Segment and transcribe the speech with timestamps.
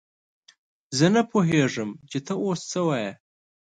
[0.97, 3.11] زه نه پوهېږم چې ته اوس څه وايې!